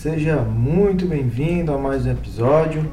[0.00, 2.88] Seja muito bem-vindo a mais um episódio.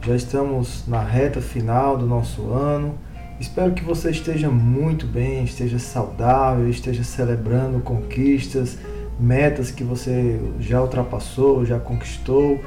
[0.00, 2.94] Já estamos na reta final do nosso ano.
[3.40, 8.78] Espero que você esteja muito bem, esteja saudável, esteja celebrando conquistas,
[9.18, 12.60] metas que você já ultrapassou, já conquistou.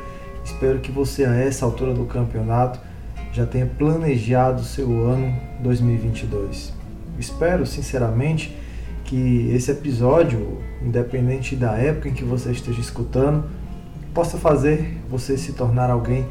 [0.44, 2.82] Espero que você, a essa altura do campeonato,
[3.32, 6.74] já tenha planejado seu ano 2022.
[7.18, 8.54] Espero, sinceramente,
[9.06, 13.46] que esse episódio, independente da época em que você esteja escutando,
[14.14, 16.26] possa fazer você se tornar alguém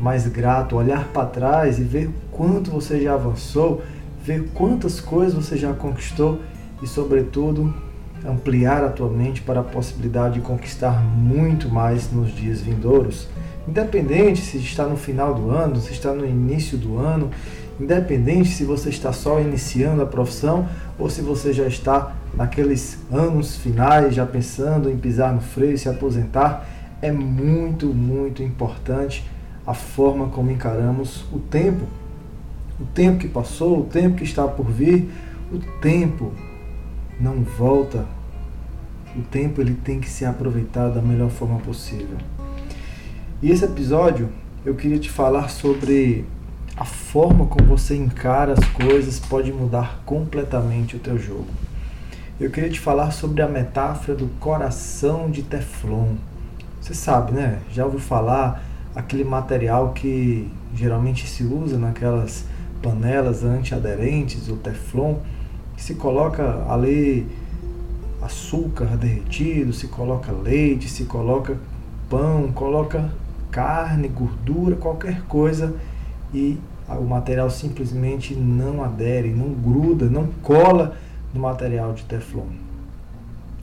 [0.00, 3.82] mais grato, olhar para trás e ver quanto você já avançou,
[4.24, 6.40] ver quantas coisas você já conquistou
[6.82, 7.74] e, sobretudo,
[8.24, 13.28] ampliar a tua mente para a possibilidade de conquistar muito mais nos dias vindouros.
[13.66, 17.30] Independente se está no final do ano, se está no início do ano,
[17.80, 23.56] independente se você está só iniciando a profissão ou se você já está naqueles anos
[23.56, 26.68] finais, já pensando em pisar no freio, se aposentar,
[27.00, 29.24] é muito, muito importante
[29.66, 31.84] a forma como encaramos o tempo.
[32.80, 35.10] O tempo que passou, o tempo que está por vir,
[35.52, 36.32] o tempo
[37.20, 38.06] não volta.
[39.16, 42.16] O tempo ele tem que ser aproveitado da melhor forma possível.
[43.42, 44.28] E esse episódio
[44.64, 46.24] eu queria te falar sobre
[46.78, 51.48] a forma como você encara as coisas pode mudar completamente o teu jogo.
[52.38, 56.14] Eu queria te falar sobre a metáfora do coração de Teflon.
[56.80, 57.58] Você sabe, né?
[57.72, 58.62] Já ouviu falar
[58.94, 62.44] aquele material que geralmente se usa naquelas
[62.80, 65.16] panelas antiaderentes, o Teflon,
[65.74, 67.26] que se coloca ali
[68.22, 71.56] açúcar derretido, se coloca leite, se coloca
[72.08, 73.10] pão, coloca
[73.50, 75.74] carne, gordura, qualquer coisa
[76.32, 76.58] e
[76.88, 80.96] o material simplesmente não adere, não gruda, não cola
[81.32, 82.48] no material de Teflon.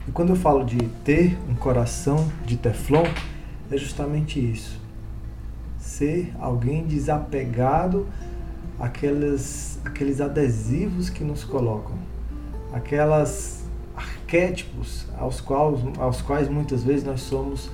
[0.06, 3.04] E quando eu falo de ter um coração de Teflon,
[3.70, 4.80] é justamente isso.
[5.78, 8.06] Ser alguém desapegado
[8.78, 11.96] àqueles, àqueles adesivos que nos colocam,
[12.72, 13.64] aquelas
[13.96, 17.70] arquétipos aos quais, aos quais muitas vezes nós somos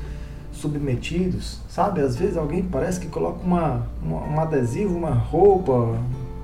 [0.62, 2.00] submetidos, sabe?
[2.00, 5.98] Às vezes alguém parece que coloca uma, uma, um adesivo, uma roupa,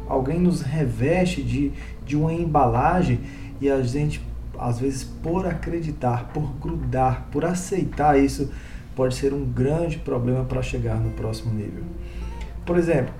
[0.09, 1.73] alguém nos reveste de,
[2.05, 3.21] de uma embalagem
[3.61, 4.21] e a gente,
[4.59, 8.51] às vezes, por acreditar, por grudar, por aceitar isso,
[8.97, 11.85] pode ser um grande problema para chegar no próximo nível.
[12.67, 13.15] Por exemplo,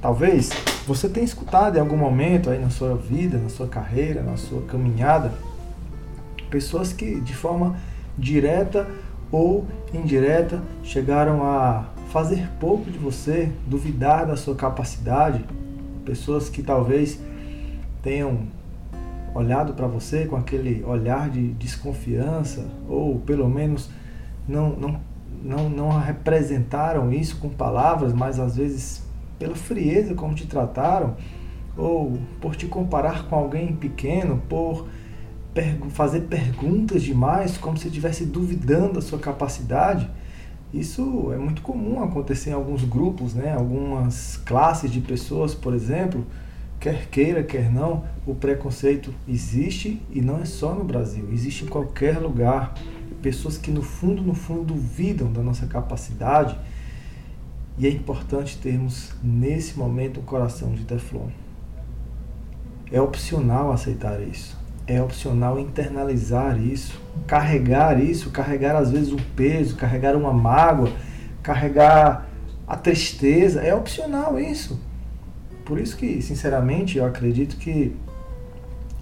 [0.00, 0.50] talvez
[0.86, 4.62] você tenha escutado em algum momento aí na sua vida, na sua carreira, na sua
[4.62, 5.32] caminhada,
[6.48, 7.76] pessoas que de forma
[8.16, 8.88] direta
[9.30, 15.44] ou indireta chegaram a fazer pouco de você, duvidar da sua capacidade,
[16.04, 17.20] pessoas que talvez
[18.02, 18.46] tenham
[19.34, 23.90] olhado para você com aquele olhar de desconfiança ou pelo menos
[24.48, 25.00] não, não,
[25.42, 29.06] não, não representaram isso com palavras, mas às vezes
[29.38, 31.16] pela frieza como te trataram?
[31.76, 34.88] Ou por te comparar com alguém pequeno, por
[35.90, 40.08] fazer perguntas demais, como se estivesse duvidando da sua capacidade.
[40.72, 43.52] Isso é muito comum acontecer em alguns grupos, né?
[43.52, 46.26] algumas classes de pessoas, por exemplo.
[46.78, 51.68] Quer queira, quer não, o preconceito existe e não é só no Brasil, existe em
[51.68, 52.74] qualquer lugar.
[53.20, 56.56] Pessoas que no fundo, no fundo, duvidam da nossa capacidade.
[57.76, 61.28] E é importante termos nesse momento um coração de Teflon.
[62.92, 64.57] É opcional aceitar isso
[64.88, 70.90] é opcional internalizar isso, carregar isso, carregar às vezes um peso, carregar uma mágoa,
[71.42, 72.26] carregar
[72.66, 74.80] a tristeza, é opcional isso.
[75.62, 77.94] Por isso que, sinceramente, eu acredito que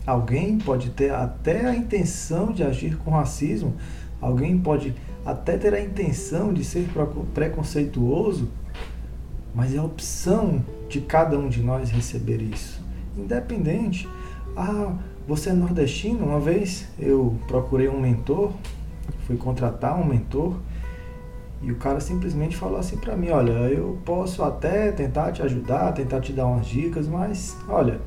[0.04, 3.76] alguém pode ter até a intenção de agir com racismo,
[4.20, 4.92] alguém pode
[5.24, 6.88] até ter a intenção de ser
[7.32, 8.50] preconceituoso,
[9.54, 12.82] mas é opção de cada um de nós receber isso,
[13.16, 14.08] independente.
[14.56, 14.92] Ah,
[15.26, 16.24] você é nordestino?
[16.24, 18.52] Uma vez eu procurei um mentor,
[19.26, 20.56] fui contratar um mentor
[21.62, 25.92] e o cara simplesmente falou assim para mim: Olha, eu posso até tentar te ajudar,
[25.92, 28.00] tentar te dar umas dicas, mas olha,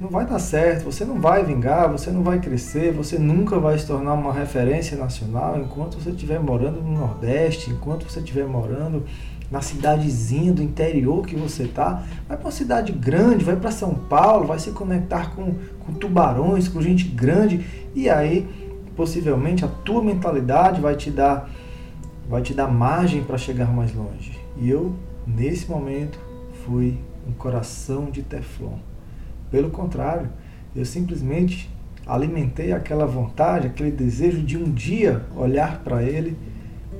[0.00, 3.78] não vai dar certo, você não vai vingar, você não vai crescer, você nunca vai
[3.78, 9.04] se tornar uma referência nacional enquanto você estiver morando no Nordeste, enquanto você estiver morando
[9.54, 13.94] na cidadezinha do interior que você tá, vai para uma cidade grande, vai para São
[13.94, 17.64] Paulo, vai se conectar com, com tubarões, com gente grande,
[17.94, 18.48] e aí
[18.96, 21.48] possivelmente a tua mentalidade vai te dar
[22.28, 24.36] vai te dar margem para chegar mais longe.
[24.56, 26.18] E eu nesse momento
[26.64, 28.78] fui um coração de teflon.
[29.52, 30.30] Pelo contrário,
[30.74, 31.70] eu simplesmente
[32.04, 36.36] alimentei aquela vontade, aquele desejo de um dia olhar para ele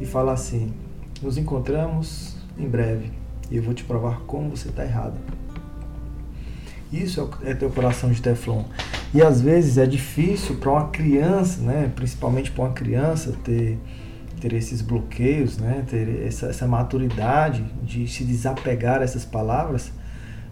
[0.00, 0.72] e falar assim:
[1.20, 3.10] nos encontramos em breve
[3.50, 5.14] e eu vou te provar como você está errado.
[6.92, 8.64] Isso é, é teu coração de Teflon.
[9.12, 13.78] E às vezes é difícil para uma criança, né, principalmente para uma criança, ter,
[14.40, 19.92] ter esses bloqueios, né, ter essa, essa maturidade de se desapegar a essas palavras.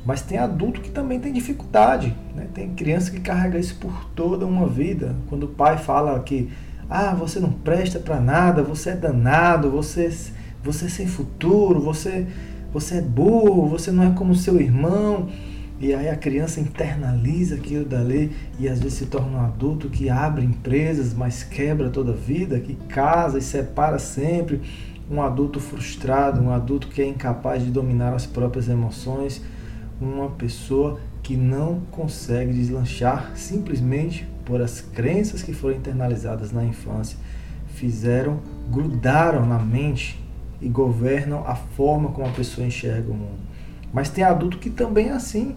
[0.04, 2.16] Mas tem adulto que também tem dificuldade.
[2.34, 2.48] Né?
[2.52, 5.14] Tem criança que carrega isso por toda uma vida.
[5.28, 6.50] Quando o pai fala que
[6.90, 10.12] ah, você não presta para nada, você é danado, você,
[10.62, 12.26] você é sem futuro, você,
[12.72, 15.28] você é burro, você não é como seu irmão.
[15.80, 20.08] E aí a criança internaliza aquilo dali e às vezes se torna um adulto que
[20.08, 24.60] abre empresas, mas quebra toda a vida, que casa e separa sempre.
[25.10, 29.42] Um adulto frustrado, um adulto que é incapaz de dominar as próprias emoções,
[30.00, 37.18] uma pessoa que não consegue deslanchar simplesmente por as crenças que foram internalizadas na infância,
[37.74, 40.21] fizeram, grudaram na mente
[40.62, 43.40] e governam a forma como a pessoa enxerga o mundo.
[43.92, 45.56] Mas tem adulto que também é assim.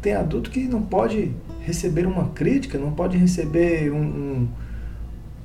[0.00, 4.48] Tem adulto que não pode receber uma crítica, não pode receber um, um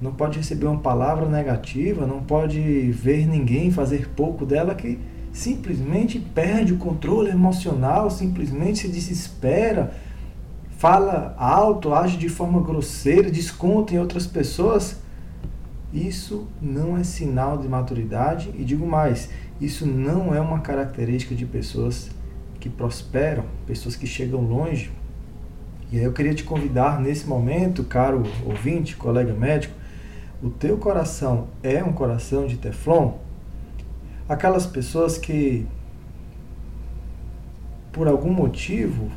[0.02, 2.60] não pode receber uma palavra negativa, não pode
[2.92, 4.98] ver ninguém fazer pouco dela que
[5.34, 9.94] simplesmente perde o controle emocional, simplesmente se desespera,
[10.78, 14.98] fala alto, age de forma grosseira, desconta em outras pessoas.
[15.94, 21.46] Isso não é sinal de maturidade e digo mais, isso não é uma característica de
[21.46, 22.12] pessoas
[22.60, 24.92] que prosperam, pessoas que chegam longe.
[25.92, 29.74] E aí eu queria te convidar nesse momento, caro ouvinte, colega médico,
[30.42, 33.14] o teu coração é um coração de teflon?
[34.28, 35.66] Aquelas pessoas que,
[37.92, 39.10] por algum motivo,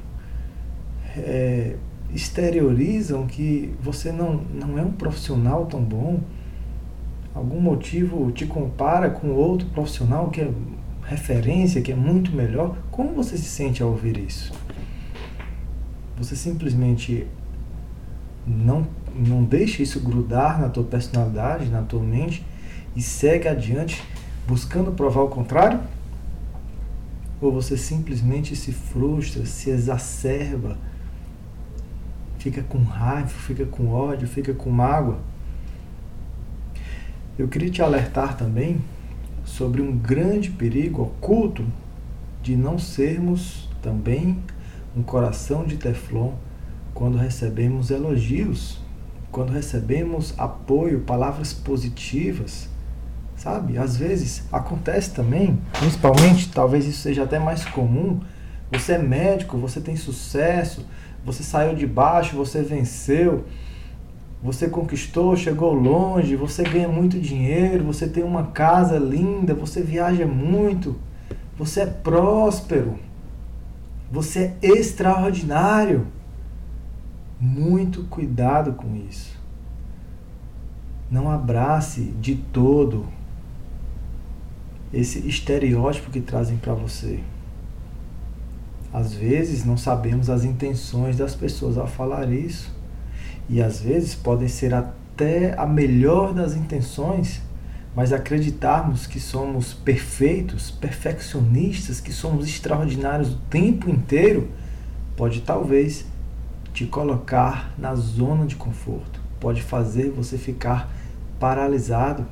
[1.17, 1.77] é,
[2.15, 6.21] exteriorizam que você não, não é um profissional tão bom,
[7.35, 10.51] algum motivo te compara com outro profissional que é
[11.05, 14.53] referência, que é muito melhor, como você se sente ao ouvir isso?
[16.17, 17.27] Você simplesmente
[18.47, 22.45] não, não deixa isso grudar na tua personalidade, na tua mente
[22.95, 24.03] e segue adiante
[24.47, 25.81] buscando provar o contrário?
[27.41, 30.77] Ou você simplesmente se frustra, se exacerba,
[32.39, 35.19] fica com raiva, fica com ódio, fica com mágoa?
[37.39, 38.79] Eu queria te alertar também
[39.43, 41.65] sobre um grande perigo oculto
[42.43, 44.39] de não sermos também
[44.95, 46.33] um coração de Teflon
[46.93, 48.79] quando recebemos elogios,
[49.31, 52.69] quando recebemos apoio, palavras positivas,
[53.35, 53.79] sabe?
[53.79, 58.21] Às vezes acontece também, principalmente, talvez isso seja até mais comum.
[58.71, 60.87] Você é médico, você tem sucesso,
[61.25, 63.47] você saiu de baixo, você venceu,
[64.43, 70.27] você conquistou, chegou longe, você ganha muito dinheiro, você tem uma casa linda, você viaja
[70.27, 70.97] muito,
[71.57, 72.99] você é próspero,
[74.11, 76.09] você é extraordinário.
[77.39, 79.41] Muito cuidado com isso.
[81.11, 83.07] Não abrace de todo
[84.93, 87.21] esse estereótipo que trazem para você.
[88.93, 92.82] Às vezes não sabemos as intenções das pessoas ao falar isso
[93.53, 97.43] e às vezes podem ser até a melhor das intenções,
[97.95, 104.49] mas acreditarmos que somos perfeitos, perfeccionistas, que somos extraordinários o tempo inteiro,
[105.15, 106.07] pode talvez
[106.73, 110.91] te colocar na zona de conforto, pode fazer você ficar
[111.39, 112.25] paralisado.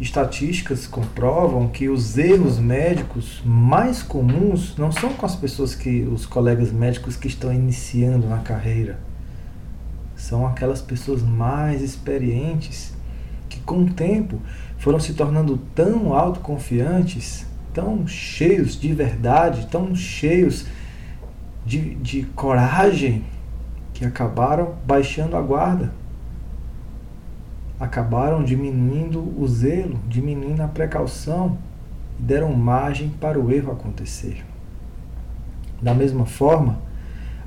[0.00, 6.26] Estatísticas comprovam que os erros médicos mais comuns não são com as pessoas que os
[6.26, 9.09] colegas médicos que estão iniciando na carreira
[10.20, 12.94] são aquelas pessoas mais experientes
[13.48, 14.40] que com o tempo
[14.78, 20.66] foram se tornando tão autoconfiantes, tão cheios de verdade, tão cheios
[21.64, 23.24] de, de coragem,
[23.94, 25.92] que acabaram baixando a guarda.
[27.78, 31.58] Acabaram diminuindo o zelo, diminuindo a precaução
[32.18, 34.44] e deram margem para o erro acontecer.
[35.80, 36.78] Da mesma forma,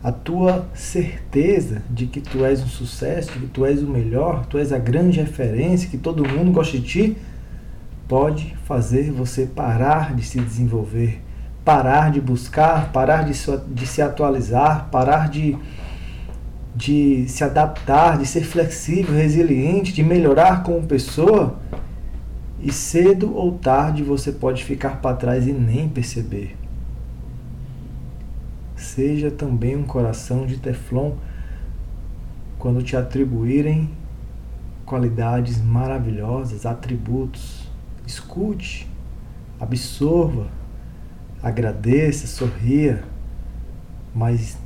[0.03, 4.45] a tua certeza de que tu és um sucesso, de que tu és o melhor,
[4.47, 7.17] tu és a grande referência, que todo mundo gosta de ti,
[8.05, 11.21] pode fazer você parar de se desenvolver,
[11.63, 13.33] parar de buscar, parar de,
[13.73, 15.57] de se atualizar, parar de,
[16.75, 21.59] de se adaptar, de ser flexível, resiliente, de melhorar como pessoa.
[22.59, 26.57] E cedo ou tarde você pode ficar para trás e nem perceber
[28.93, 31.13] seja também um coração de Teflon.
[32.59, 33.89] quando te atribuírem
[34.85, 37.67] qualidades maravilhosas, atributos.
[38.05, 38.87] Escute,
[39.59, 40.47] absorva,
[41.41, 43.03] agradeça, sorria,
[44.15, 44.57] mas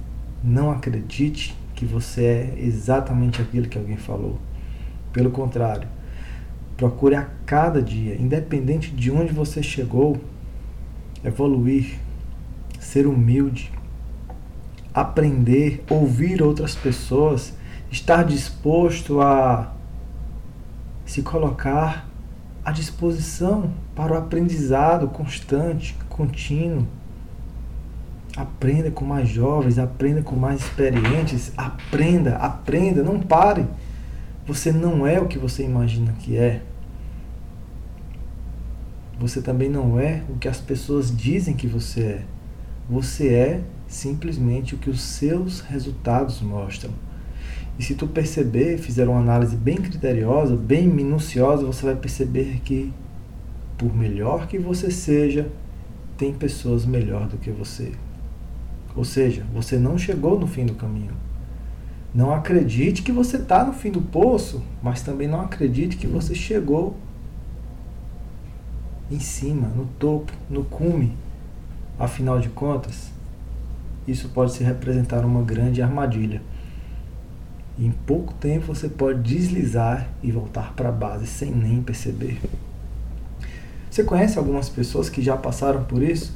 [0.44, 4.38] não acredite que você é exatamente aquilo que alguém falou.
[5.14, 5.88] Pelo contrário,
[6.76, 10.18] procure a cada dia, independente de onde você chegou,
[11.24, 11.98] evoluir,
[12.80, 13.72] ser humilde,
[14.98, 17.54] aprender, ouvir outras pessoas,
[17.92, 19.72] estar disposto a
[21.06, 22.10] se colocar
[22.66, 26.88] à disposição para o aprendizado constante, contínuo.
[28.36, 33.68] Aprenda com mais jovens, aprenda com mais experientes, aprenda, aprenda, não pare.
[34.48, 36.63] Você não é o que você imagina que é.
[39.20, 42.24] Você também não é o que as pessoas dizem que você é.
[42.89, 46.91] Você é simplesmente o que os seus resultados mostram.
[47.79, 52.91] E se tu perceber, fizer uma análise bem criteriosa, bem minuciosa, você vai perceber que
[53.77, 55.48] por melhor que você seja,
[56.17, 57.91] tem pessoas melhor do que você.
[58.96, 61.13] Ou seja, você não chegou no fim do caminho.
[62.13, 66.34] Não acredite que você está no fim do poço, mas também não acredite que você
[66.34, 66.96] chegou
[69.12, 71.15] em cima, no topo, no cume.
[72.00, 73.12] Afinal de contas,
[74.08, 76.42] isso pode se representar uma grande armadilha.
[77.78, 82.40] Em pouco tempo você pode deslizar e voltar para a base sem nem perceber.
[83.92, 86.36] Você conhece algumas pessoas que já passaram por isso?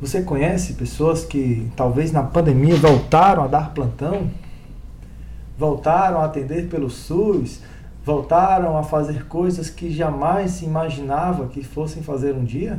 [0.00, 4.30] Você conhece pessoas que talvez na pandemia voltaram a dar plantão?
[5.58, 7.60] Voltaram a atender pelo SUS?
[8.04, 12.78] Voltaram a fazer coisas que jamais se imaginava que fossem fazer um dia?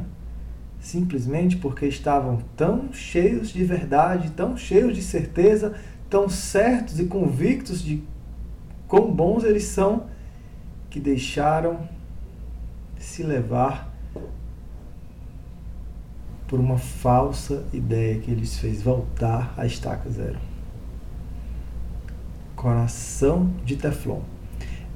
[0.79, 5.75] Simplesmente porque estavam tão cheios de verdade, tão cheios de certeza,
[6.09, 8.03] tão certos e convictos de
[8.87, 10.05] quão bons eles são,
[10.89, 11.87] que deixaram
[12.97, 13.93] se levar
[16.47, 20.39] por uma falsa ideia que lhes fez voltar à estaca zero.
[22.55, 24.21] Coração de Teflon.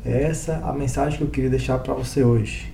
[0.03, 2.70] É essa a mensagem que eu queria deixar para você hoje.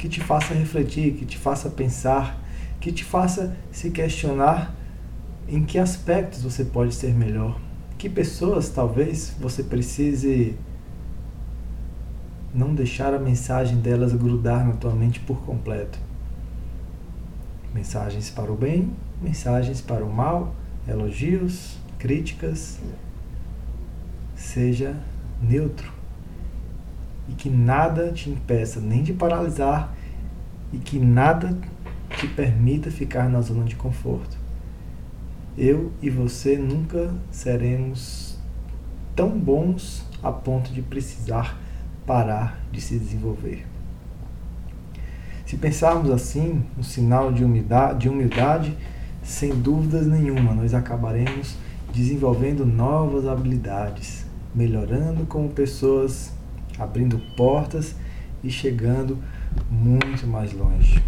[0.00, 2.42] Que te faça refletir, que te faça pensar,
[2.80, 4.74] que te faça se questionar
[5.46, 7.60] em que aspectos você pode ser melhor?
[7.98, 10.56] Que pessoas talvez você precise
[12.54, 15.98] não deixar a mensagem delas grudar na tua mente por completo?
[17.74, 18.90] Mensagens para o bem,
[19.20, 20.54] mensagens para o mal,
[20.88, 22.78] elogios, críticas.
[24.34, 24.96] Seja
[25.42, 25.99] neutro
[27.30, 29.94] e que nada te impeça nem de paralisar
[30.72, 31.56] e que nada
[32.18, 34.40] te permita ficar na zona de conforto
[35.60, 38.38] eu e você nunca seremos
[39.14, 41.58] tão bons a ponto de precisar
[42.06, 43.66] parar de se desenvolver.
[45.44, 48.76] Se pensarmos assim, um sinal de humildade, de humildade,
[49.22, 51.56] sem dúvidas nenhuma, nós acabaremos
[51.92, 56.32] desenvolvendo novas habilidades, melhorando como pessoas,
[56.80, 57.94] abrindo portas
[58.42, 59.18] e chegando
[59.70, 61.02] muito mais longe.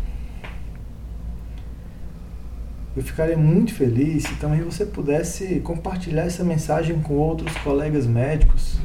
[2.95, 8.77] Eu ficaria muito feliz se também você pudesse compartilhar essa mensagem com outros colegas médicos.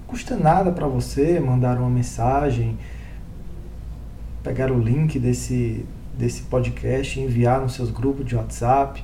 [0.00, 2.76] Não custa nada para você mandar uma mensagem,
[4.42, 5.86] pegar o link desse,
[6.18, 9.02] desse podcast e enviar nos seus grupos de WhatsApp.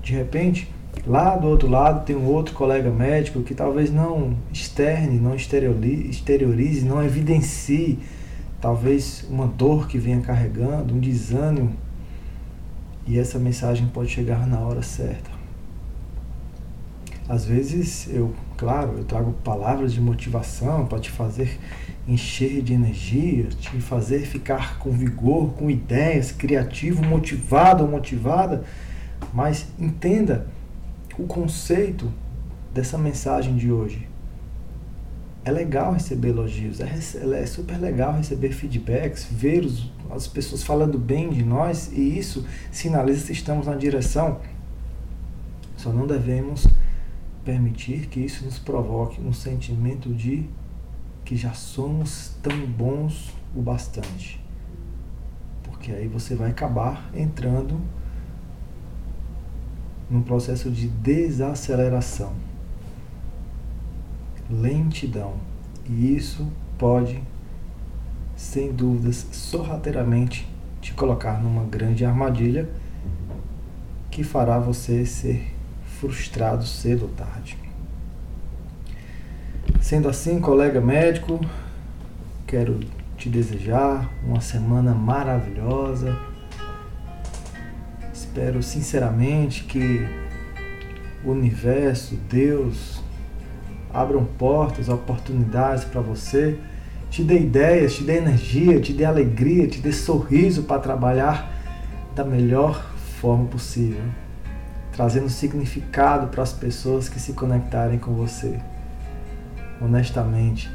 [0.00, 0.72] De repente,
[1.06, 6.84] lá do outro lado tem um outro colega médico que talvez não externe, não exteriorize,
[6.84, 7.98] não evidencie
[8.60, 11.74] talvez uma dor que venha carregando, um desânimo
[13.06, 15.30] e essa mensagem pode chegar na hora certa.
[17.28, 21.58] Às vezes eu, claro, eu trago palavras de motivação para te fazer
[22.06, 28.64] encher de energia, te fazer ficar com vigor, com ideias, criativo, motivado ou motivada,
[29.32, 30.46] mas entenda
[31.18, 32.12] o conceito
[32.72, 34.08] dessa mensagem de hoje.
[35.44, 36.88] É legal receber elogios, é,
[37.40, 42.46] é super legal receber feedbacks, ver os, as pessoas falando bem de nós e isso
[42.70, 44.40] sinaliza se estamos na direção.
[45.76, 46.68] Só não devemos
[47.44, 50.48] permitir que isso nos provoque um sentimento de
[51.24, 54.40] que já somos tão bons o bastante.
[55.64, 57.80] Porque aí você vai acabar entrando
[60.12, 62.32] num processo de desaceleração
[64.52, 65.34] lentidão.
[65.88, 66.46] E isso
[66.78, 67.22] pode,
[68.36, 70.48] sem dúvidas, sorrateiramente
[70.80, 72.68] te colocar numa grande armadilha
[74.10, 75.54] que fará você ser
[76.00, 77.56] frustrado cedo ou tarde.
[79.80, 81.40] Sendo assim, colega médico,
[82.46, 82.80] quero
[83.16, 86.18] te desejar uma semana maravilhosa.
[88.32, 90.08] Espero sinceramente que
[91.22, 93.02] o universo, Deus,
[93.92, 96.58] abram portas, oportunidades para você,
[97.10, 101.52] te dê ideias, te dê energia, te dê alegria, te dê sorriso para trabalhar
[102.16, 102.82] da melhor
[103.20, 104.00] forma possível,
[104.92, 108.58] trazendo significado para as pessoas que se conectarem com você.
[109.78, 110.70] Honestamente,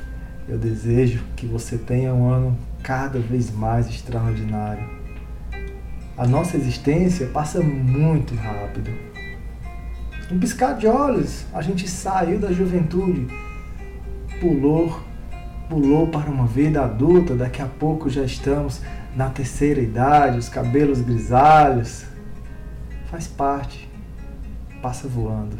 [0.47, 4.96] eu desejo que você tenha um ano cada vez mais extraordinário.
[6.17, 8.91] A nossa existência passa muito rápido.
[10.31, 13.27] Um piscar de olhos, a gente saiu da juventude,
[14.39, 14.99] pulou,
[15.69, 18.81] pulou para uma vida adulta, daqui a pouco já estamos
[19.15, 22.03] na terceira idade, os cabelos grisalhos.
[23.11, 23.87] Faz parte,
[24.81, 25.55] passa voando.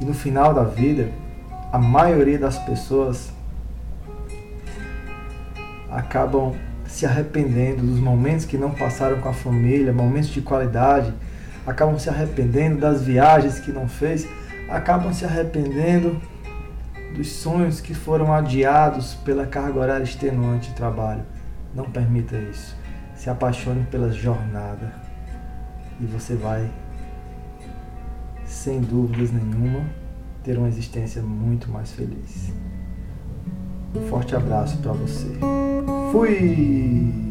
[0.00, 1.10] E no final da vida,
[1.70, 3.30] a maioria das pessoas
[5.90, 6.54] acabam
[6.88, 11.12] se arrependendo dos momentos que não passaram com a família, momentos de qualidade,
[11.66, 14.26] acabam se arrependendo das viagens que não fez,
[14.68, 16.20] acabam se arrependendo
[17.14, 21.22] dos sonhos que foram adiados pela carga horária extenuante de trabalho.
[21.74, 22.76] Não permita isso.
[23.14, 24.92] Se apaixone pela jornada
[26.00, 26.70] e você vai,
[28.44, 29.84] sem dúvidas nenhuma,
[30.44, 32.52] ter uma existência muito mais feliz.
[33.96, 35.26] Um forte abraço para você.
[36.12, 37.25] Fui!